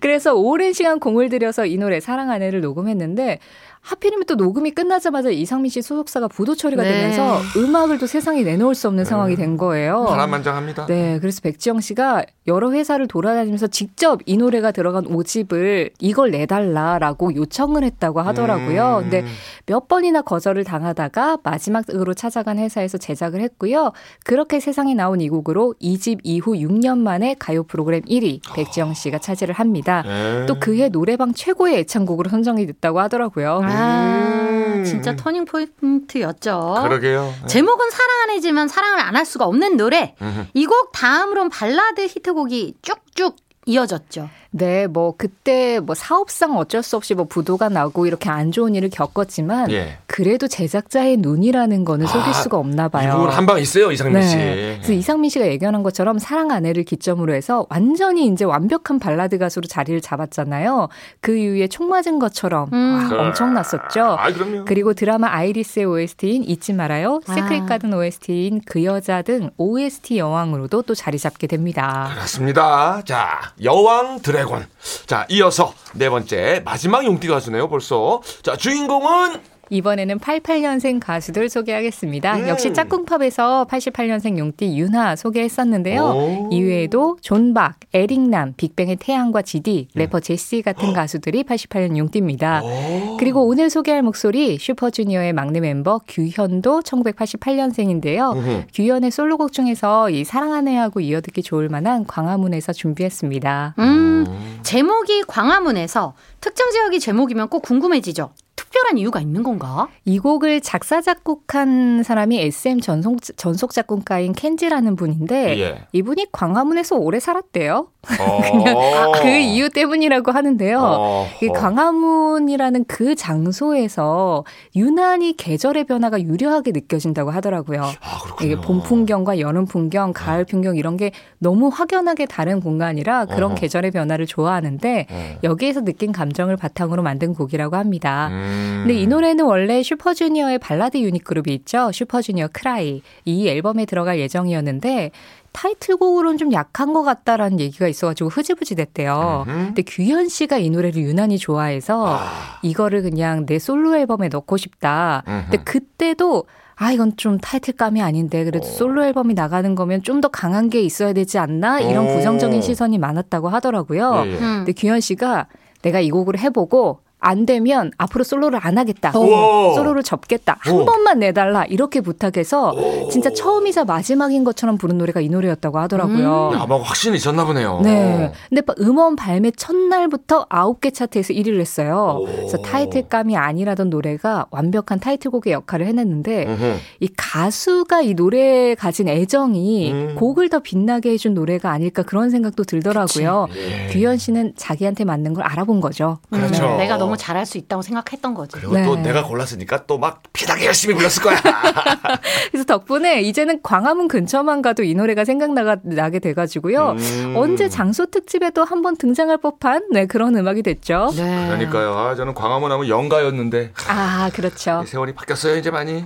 그래서 0.00 0.34
오랜 0.34 0.72
시간 0.72 1.00
공을 1.00 1.28
들여서 1.28 1.66
이 1.66 1.76
노래 1.76 2.00
사랑 2.00 2.30
아내를 2.30 2.60
녹음했는데 2.60 3.38
하필이면 3.82 4.26
또 4.26 4.34
녹음이 4.34 4.72
끝나자마자 4.72 5.30
이상민 5.30 5.70
씨 5.70 5.80
소속사가 5.82 6.28
부도 6.28 6.54
처리가 6.54 6.82
네. 6.82 6.92
되면서 6.92 7.40
음악을 7.56 7.98
또 7.98 8.06
세상에 8.06 8.42
내놓을 8.42 8.74
수 8.74 8.88
없는 8.88 9.04
상황이 9.04 9.36
된 9.36 9.56
거예요. 9.56 10.04
바람만장합니다. 10.04 10.86
네, 10.86 11.18
그래서 11.20 11.40
백지영 11.40 11.80
씨가 11.80 12.24
여러 12.46 12.72
회사를 12.72 13.06
돌아다니면서 13.06 13.68
직접 13.68 14.20
이 14.26 14.36
노래가 14.36 14.70
들어간 14.70 15.04
5집을 15.04 15.92
이걸 15.98 16.30
내달라라고 16.30 17.34
요청을 17.34 17.82
했다고 17.84 18.20
하더라고요. 18.20 18.98
음. 18.98 19.02
근데 19.02 19.24
몇 19.66 19.88
번이나 19.88 20.22
거절을 20.22 20.64
당하다가 20.64 21.38
마지막으로 21.42 22.12
찾아간 22.14 22.58
회사에서 22.58 22.98
제작을 22.98 23.40
했고요. 23.40 23.92
그렇게 24.24 24.60
세상에 24.60 24.94
나온 24.94 25.20
이 25.20 25.28
곡으로 25.28 25.74
2집 25.80 26.20
이후 26.22 26.52
6년 26.52 26.98
만에 26.98 27.34
가요 27.38 27.62
프로그램 27.62 28.02
1위 28.02 28.40
백지영 28.54 28.94
씨가 28.94 29.18
차지를 29.18 29.54
합니다. 29.54 30.02
네. 30.06 30.46
또 30.46 30.58
그해 30.60 30.90
노래방 30.90 31.32
최고의 31.32 31.78
애창곡으로 31.78 32.28
선정이 32.28 32.66
됐다고 32.66 33.00
하더라고요. 33.00 33.60
아, 33.70 34.74
음. 34.76 34.84
진짜 34.84 35.14
터닝 35.16 35.44
포인트였죠. 35.44 36.80
그러게요. 36.82 37.34
네. 37.42 37.46
제목은 37.46 37.90
사랑 37.90 38.20
안 38.24 38.30
해지만 38.30 38.68
사랑을 38.68 38.98
안 39.00 39.16
할 39.16 39.26
수가 39.26 39.44
없는 39.46 39.76
노래. 39.76 40.14
이 40.54 40.66
곡 40.66 40.92
다음으로는 40.92 41.50
발라드 41.50 42.02
히트곡이 42.06 42.74
쭉쭉 42.82 43.36
이어졌죠. 43.66 44.28
네, 44.52 44.88
뭐 44.88 45.14
그때 45.16 45.78
뭐 45.78 45.94
사업상 45.94 46.56
어쩔 46.56 46.82
수 46.82 46.96
없이 46.96 47.14
뭐 47.14 47.24
부도가 47.26 47.68
나고 47.68 48.06
이렇게 48.06 48.28
안 48.28 48.50
좋은 48.50 48.74
일을 48.74 48.90
겪었지만 48.90 49.70
예. 49.70 49.98
그래도 50.06 50.48
제작자의 50.48 51.18
눈이라는 51.18 51.84
거는 51.84 52.06
속일 52.06 52.30
아, 52.30 52.32
수가 52.32 52.58
없나 52.58 52.88
봐요. 52.88 53.14
이분 53.16 53.30
한방 53.30 53.60
있어요, 53.60 53.92
이상민 53.92 54.22
씨. 54.22 54.36
네. 54.36 54.74
그래서 54.78 54.92
이상민 54.92 55.30
씨가 55.30 55.46
예견한 55.46 55.84
것처럼 55.84 56.18
사랑 56.18 56.50
안 56.50 56.57
해를 56.57 56.82
기점으로 56.82 57.32
해서 57.32 57.64
완전히 57.70 58.26
이제 58.26 58.44
완벽한 58.44 58.98
발라드 58.98 59.38
가수로 59.38 59.68
자리를 59.68 60.00
잡았잖아요. 60.00 60.88
그 61.20 61.36
이후에 61.36 61.68
총 61.68 61.88
맞은 61.88 62.18
것처럼 62.18 62.70
음. 62.72 63.08
와, 63.12 63.22
엄청났었죠. 63.22 64.02
아, 64.02 64.32
그럼요. 64.32 64.64
그리고 64.64 64.94
드라마 64.94 65.28
아이리스의 65.32 65.86
OST인 65.86 66.42
잊지 66.42 66.72
말아요. 66.72 67.20
아. 67.28 67.34
시크릿 67.34 67.66
가든 67.66 67.94
OST인 67.94 68.62
그 68.66 68.82
여자 68.82 69.22
등 69.22 69.50
OST 69.58 70.18
여왕으로도 70.18 70.82
또 70.82 70.94
자리 70.96 71.18
잡게 71.18 71.46
됩니다. 71.46 72.10
그렇습니다. 72.14 73.02
자, 73.04 73.52
여왕 73.62 74.20
드래곤. 74.20 74.66
자, 75.06 75.26
이어서 75.28 75.74
네 75.92 76.08
번째 76.08 76.62
마지막 76.64 77.04
용띠 77.04 77.28
가수네요, 77.28 77.68
벌써. 77.68 78.22
자, 78.42 78.56
주인공은 78.56 79.40
이번에는 79.70 80.18
88년생 80.18 81.00
가수들 81.00 81.48
소개하겠습니다. 81.48 82.36
음. 82.36 82.48
역시 82.48 82.72
짝꿍팝에서 82.72 83.66
88년생 83.70 84.36
용띠 84.38 84.76
윤하 84.76 85.16
소개했었는데요. 85.16 86.02
오. 86.02 86.48
이외에도 86.52 87.16
존박, 87.22 87.76
에릭남, 87.94 88.54
빅뱅의 88.56 88.96
태양과 88.96 89.42
지디, 89.42 89.88
음. 89.94 89.98
래퍼 89.98 90.20
제시 90.20 90.62
같은 90.62 90.92
가수들이 90.92 91.44
88년 91.44 91.96
용띠입니다. 91.96 92.62
오. 92.62 93.16
그리고 93.18 93.46
오늘 93.46 93.70
소개할 93.70 94.02
목소리 94.02 94.58
슈퍼주니어의 94.58 95.32
막내 95.32 95.60
멤버 95.60 96.00
규현도 96.06 96.80
1988년생인데요. 96.80 98.36
음흠. 98.36 98.62
규현의 98.74 99.10
솔로곡 99.12 99.52
중에서 99.52 100.10
이 100.10 100.24
사랑 100.24 100.52
안 100.52 100.62
해 100.62 100.76
하고 100.76 101.00
이어듣기 101.00 101.42
좋을 101.42 101.68
만한 101.68 102.04
광화문에서 102.06 102.72
준비했습니다. 102.72 103.76
음, 103.78 104.26
제목이 104.62 105.22
광화문에서 105.28 106.14
특정 106.40 106.70
지역이 106.70 106.98
제목이면 106.98 107.48
꼭 107.48 107.62
궁금해지죠. 107.62 108.30
특별한 108.70 108.98
이유가 108.98 109.20
있는 109.20 109.42
건가? 109.42 109.88
이 110.04 110.18
곡을 110.18 110.60
작사 110.60 111.00
작곡한 111.00 112.02
사람이 112.04 112.40
SM 112.40 112.80
전속, 112.80 113.18
전속 113.36 113.72
작곡가인 113.72 114.32
켄지라는 114.32 114.94
분인데 114.96 115.58
예. 115.58 115.86
이분이 115.92 116.26
광화문에서 116.30 116.96
오래 116.96 117.18
살았대요. 117.18 117.88
어. 118.18 118.40
그냥 118.50 119.12
그 119.20 119.28
이유 119.28 119.68
때문이라고 119.68 120.32
하는데요. 120.32 120.78
어허. 120.78 121.44
이 121.44 121.48
광화문이라는 121.48 122.84
그 122.86 123.14
장소에서 123.14 124.44
유난히 124.74 125.36
계절의 125.36 125.84
변화가 125.84 126.22
유려하게 126.22 126.72
느껴진다고 126.72 127.30
하더라고요. 127.30 127.82
아. 127.82 128.36
이게 128.42 128.56
봄 128.56 128.82
풍경과 128.82 129.38
여름 129.38 129.66
풍경, 129.66 130.12
가을 130.12 130.44
풍경 130.44 130.76
이런 130.76 130.96
게 130.96 131.12
너무 131.38 131.68
확연하게 131.68 132.26
다른 132.26 132.60
공간이라 132.60 133.26
그런 133.26 133.52
어허. 133.52 133.54
계절의 133.60 133.90
변화를 133.90 134.26
좋아하는데 134.26 135.06
어. 135.10 135.38
여기에서 135.44 135.82
느낀 135.82 136.12
감정을 136.12 136.56
바탕으로 136.56 137.02
만든 137.02 137.34
곡이라고 137.34 137.76
합니다. 137.76 138.28
음. 138.32 138.84
근데 138.86 138.94
이 138.98 139.06
노래는 139.06 139.44
원래 139.44 139.82
슈퍼주니어의 139.82 140.58
발라드 140.58 140.96
유닛 140.98 141.22
그룹이 141.24 141.52
있죠. 141.54 141.92
슈퍼주니어 141.92 142.48
K.R.Y.. 142.52 143.02
이 143.26 143.48
앨범에 143.48 143.84
들어갈 143.84 144.18
예정이었는데 144.18 145.10
타이틀곡으로는 145.52 146.38
좀 146.38 146.52
약한 146.52 146.92
것 146.92 147.02
같다라는 147.02 147.60
얘기가 147.60 147.88
있어가지고 147.88 148.30
흐지부지 148.30 148.74
됐대요. 148.76 149.44
음흠. 149.48 149.56
근데 149.66 149.82
규현 149.82 150.28
씨가 150.28 150.58
이 150.58 150.70
노래를 150.70 151.02
유난히 151.02 151.38
좋아해서 151.38 152.18
아. 152.18 152.58
이거를 152.62 153.02
그냥 153.02 153.46
내 153.46 153.58
솔로 153.58 153.96
앨범에 153.96 154.28
넣고 154.28 154.56
싶다. 154.56 155.22
음흠. 155.26 155.42
근데 155.50 155.56
그때도 155.64 156.44
아 156.76 156.92
이건 156.92 157.14
좀 157.16 157.36
타이틀감이 157.38 158.00
아닌데 158.00 158.42
그래도 158.44 158.66
어. 158.66 158.70
솔로 158.70 159.04
앨범이 159.04 159.34
나가는 159.34 159.74
거면 159.74 160.02
좀 160.02 160.20
더 160.20 160.28
강한 160.28 160.68
게 160.70 160.80
있어야 160.82 161.12
되지 161.14 161.38
않나 161.38 161.80
이런 161.80 162.08
어. 162.08 162.14
부정적인 162.14 162.60
시선이 162.62 162.98
많았다고 162.98 163.48
하더라고요. 163.48 164.22
예, 164.26 164.30
예. 164.30 164.34
음. 164.34 164.38
근데 164.58 164.72
규현 164.72 165.00
씨가 165.00 165.46
내가 165.82 166.00
이 166.00 166.10
곡을 166.10 166.38
해보고 166.38 167.00
안 167.20 167.46
되면 167.46 167.90
앞으로 167.98 168.24
솔로를 168.24 168.58
안 168.62 168.78
하겠다. 168.78 169.16
우와. 169.16 169.74
솔로를 169.74 170.02
접겠다. 170.02 170.56
한 170.60 170.74
오. 170.74 170.84
번만 170.84 171.20
내달라. 171.20 171.64
이렇게 171.64 172.00
부탁해서 172.00 172.74
진짜 173.10 173.30
처음이자 173.30 173.84
마지막인 173.84 174.44
것처럼 174.44 174.78
부른 174.78 174.98
노래가 174.98 175.20
이 175.20 175.28
노래였다고 175.28 175.78
하더라고요. 175.78 176.52
아마 176.54 176.80
확신이 176.80 177.16
있었나 177.16 177.44
보네요. 177.44 177.80
네. 177.82 178.32
근데 178.48 178.62
막 178.66 178.76
음원 178.80 179.16
발매 179.16 179.52
첫날부터 179.52 180.46
아홉 180.48 180.80
개 180.80 180.90
차트에서 180.90 181.32
1위를 181.34 181.60
했어요. 181.60 182.18
오. 182.20 182.24
그래서 182.24 182.58
타이틀감이 182.58 183.36
아니라던 183.36 183.90
노래가 183.90 184.46
완벽한 184.50 185.00
타이틀곡의 185.00 185.52
역할을 185.52 185.86
해냈는데 185.86 186.46
음흠. 186.46 186.76
이 187.00 187.08
가수가 187.16 188.00
이 188.02 188.14
노래에 188.14 188.74
가진 188.74 189.08
애정이 189.08 189.92
음. 189.92 190.14
곡을 190.16 190.48
더 190.48 190.60
빛나게 190.60 191.10
해준 191.10 191.34
노래가 191.34 191.70
아닐까 191.70 192.02
그런 192.02 192.30
생각도 192.30 192.64
들더라고요. 192.64 193.48
예. 193.54 193.86
규현 193.92 194.16
씨는 194.16 194.54
자기한테 194.56 195.04
맞는 195.04 195.34
걸 195.34 195.44
알아본 195.44 195.80
거죠. 195.80 196.18
그렇죠. 196.30 196.64
음, 196.66 196.76
내가 196.78 196.96
너무 196.96 197.09
잘할 197.16 197.46
수 197.46 197.58
있다고 197.58 197.82
생각했던 197.82 198.34
거지. 198.34 198.52
그리고 198.56 198.74
네. 198.74 198.84
또 198.84 198.96
내가 198.96 199.24
골랐으니까 199.24 199.86
또 199.86 199.98
막 199.98 200.22
피나게 200.32 200.66
열심히 200.66 200.94
불렀을 200.94 201.22
거야. 201.22 201.36
그래서 202.50 202.64
덕분에 202.64 203.20
이제는 203.22 203.60
광화문 203.62 204.08
근처만 204.08 204.62
가도 204.62 204.82
이 204.82 204.94
노래가 204.94 205.24
생각나게 205.24 206.18
돼가지고요. 206.18 206.96
음. 206.98 207.34
언제 207.36 207.68
장소 207.68 208.06
특집에도 208.06 208.64
한번 208.64 208.96
등장할 208.96 209.38
법한 209.38 209.88
네, 209.92 210.06
그런 210.06 210.36
음악이 210.36 210.62
됐죠. 210.62 211.10
네. 211.16 211.46
그러니까요. 211.48 211.96
아, 211.98 212.14
저는 212.14 212.34
광화문 212.34 212.72
하면 212.72 212.88
영가였는데 212.88 213.72
아, 213.88 214.30
그렇죠. 214.32 214.84
세월이 214.86 215.14
바뀌었어요 215.14 215.56
이제 215.56 215.70
많이. 215.70 216.04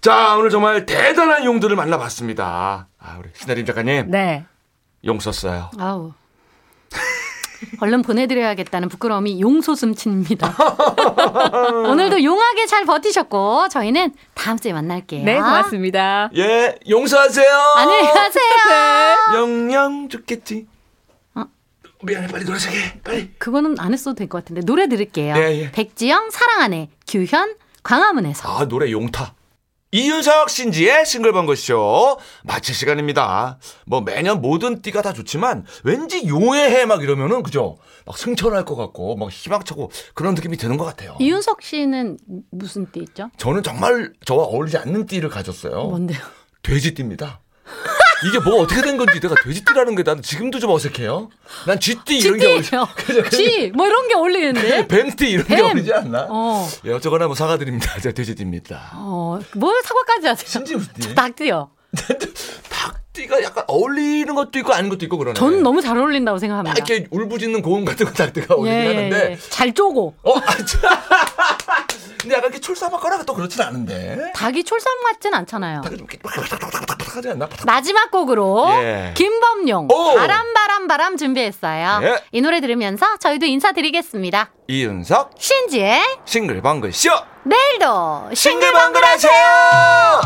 자 0.00 0.36
오늘 0.36 0.50
정말 0.50 0.86
대단한 0.86 1.44
용들을 1.44 1.76
만나봤습니다. 1.76 2.88
아 2.98 3.16
우리 3.18 3.28
신혜림 3.34 3.66
작가님 3.66 4.10
네. 4.10 4.44
용 5.04 5.20
썼어요. 5.20 5.70
아우. 5.78 6.12
얼른 7.80 8.02
보내드려야겠다는 8.02 8.88
부끄러움이 8.88 9.40
용솟음칩니다. 9.40 10.54
오늘도 11.90 12.22
용하게 12.24 12.66
잘 12.66 12.84
버티셨고 12.84 13.68
저희는 13.68 14.12
다음 14.34 14.58
주에 14.58 14.72
만날게요. 14.72 15.24
네, 15.24 15.34
고맙습니다. 15.36 16.30
예 16.36 16.76
용서하세요. 16.88 17.48
안녕히 17.76 18.08
가세요. 18.08 19.16
영영 19.34 20.08
죽겠지. 20.08 20.66
어? 21.34 21.44
미안해 22.02 22.28
빨리 22.28 22.44
놀아자게 22.44 23.00
빨리. 23.04 23.30
그거는 23.38 23.76
안 23.78 23.92
했어도 23.92 24.14
될 24.14 24.28
것 24.28 24.38
같은데 24.38 24.62
노래 24.62 24.88
들을게요. 24.88 25.34
네, 25.34 25.60
예. 25.62 25.70
백지영 25.72 26.30
사랑하네 26.30 26.90
규현 27.08 27.54
광화문에서. 27.82 28.48
아 28.58 28.66
노래 28.68 28.90
용타. 28.90 29.34
이윤석 29.92 30.50
신지의 30.50 31.04
싱글벙글쇼 31.04 32.18
마칠 32.44 32.74
시간입니다. 32.76 33.58
뭐 33.86 34.00
매년 34.02 34.40
모든 34.40 34.82
띠가 34.82 35.02
다 35.02 35.12
좋지만 35.12 35.66
왠지 35.82 36.28
용의 36.28 36.70
해막 36.70 37.02
이러면은 37.02 37.42
그죠? 37.42 37.76
막 38.06 38.16
승천할 38.16 38.64
것 38.64 38.76
같고 38.76 39.16
막 39.16 39.30
희망차고 39.32 39.90
그런 40.14 40.36
느낌이 40.36 40.56
드는 40.56 40.76
것 40.76 40.84
같아요. 40.84 41.16
이윤석 41.18 41.62
씨는 41.62 42.18
무슨 42.52 42.86
띠 42.92 43.00
있죠? 43.00 43.30
저는 43.36 43.64
정말 43.64 44.12
저와 44.24 44.44
어울리지 44.44 44.78
않는 44.78 45.06
띠를 45.06 45.28
가졌어요. 45.28 45.84
뭔데요? 45.86 46.20
돼지띠입니다. 46.62 47.40
이게 48.26 48.38
뭐 48.38 48.60
어떻게 48.60 48.82
된 48.82 48.96
건지 48.96 49.18
내가 49.20 49.34
돼지띠라는 49.42 49.94
게 49.96 50.02
나는 50.02 50.22
지금도 50.22 50.58
좀 50.58 50.70
어색해요. 50.70 51.30
난 51.66 51.80
쥐띠 51.80 52.18
이런 52.18 52.38
게 52.38 52.46
어울리. 52.46 52.62
쥐띠예요. 52.62 52.88
쥐, 53.30 53.72
뭐 53.74 53.86
이런 53.86 54.08
게 54.08 54.14
어울리는데. 54.14 54.86
뱀띠 54.88 55.30
이런 55.30 55.46
게 55.46 55.56
뱀. 55.56 55.64
어울리지 55.66 55.92
않나? 55.94 56.26
어, 56.28 56.68
예, 56.84 56.92
어쩌거나 56.92 57.26
뭐 57.26 57.34
사과드립니다. 57.34 57.98
제가 58.00 58.12
돼지띠입니다. 58.14 58.90
어, 58.94 59.38
뭘 59.56 59.80
사과까지 59.82 60.26
하세요? 60.26 60.46
신지 60.46 60.76
무슨 60.76 60.92
띠? 60.94 61.14
닭띠요. 61.14 61.70
닭띠가 62.70 63.42
약간 63.42 63.64
어울리는 63.66 64.32
것도 64.34 64.58
있고 64.60 64.72
아닌 64.74 64.90
것도 64.90 65.04
있고 65.06 65.16
그러네. 65.18 65.34
저는 65.34 65.62
너무 65.62 65.80
잘 65.80 65.96
어울린다고 65.96 66.38
생각합니다. 66.38 66.70
막 66.78 66.88
이렇게 66.90 67.08
울부짖는 67.10 67.62
고음 67.62 67.84
같은 67.84 68.06
거 68.06 68.12
닭띠가 68.12 68.54
어울리긴 68.54 68.78
예, 68.78 68.84
예, 68.84 68.94
하는데. 68.94 69.30
예. 69.32 69.38
잘 69.48 69.72
쪼고. 69.72 70.14
어, 70.22 70.38
아, 70.38 70.56
참. 70.64 70.80
근데 72.20 72.36
약간 72.36 72.50
이렇게 72.50 72.60
촐싹하거나 72.60 73.24
또 73.24 73.34
그렇진 73.34 73.62
않은데. 73.62 74.32
닭이 74.34 74.64
촐쌈 74.64 75.02
같진 75.04 75.34
않잖아요. 75.34 75.80
닭이 75.80 75.96
좀 75.96 76.06
하지 77.16 77.28
않나? 77.30 77.48
마지막 77.66 78.10
곡으로 78.10 78.68
예. 78.82 79.14
김범용 79.16 79.88
오! 79.90 80.14
바람 80.14 80.52
바람 80.54 80.86
바람 80.86 81.16
준비했어요. 81.16 82.00
예. 82.02 82.24
이 82.32 82.40
노래 82.40 82.60
들으면서 82.60 83.16
저희도 83.18 83.46
인사드리겠습니다. 83.46 84.50
이윤석 84.68 85.32
신지의 85.38 86.02
싱글벙글 86.24 86.92
쇼 86.92 87.10
내일도 87.44 88.30
싱글벙글 88.34 89.04
하세요. 89.04 90.20